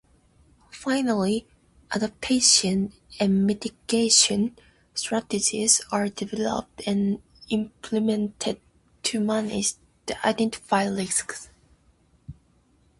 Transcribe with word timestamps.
Finally, 0.71 1.45
adaptation 1.93 2.91
and 3.19 3.45
mitigation 3.45 4.57
strategies 4.95 5.79
are 5.91 6.09
developed 6.09 6.81
and 6.87 7.21
implemented 7.49 8.59
to 9.03 9.19
manage 9.19 9.75
the 10.07 10.25
identified 10.27 10.89
risks. 10.89 11.49